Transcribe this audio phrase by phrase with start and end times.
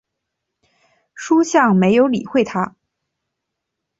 [1.13, 2.75] 叔向没有理会他。